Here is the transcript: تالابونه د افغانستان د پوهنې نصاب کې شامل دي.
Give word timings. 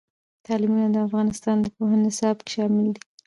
تالابونه 0.45 0.85
د 0.91 0.97
افغانستان 1.07 1.57
د 1.61 1.65
پوهنې 1.75 2.03
نصاب 2.09 2.37
کې 2.45 2.51
شامل 2.55 2.85
دي. 2.93 3.01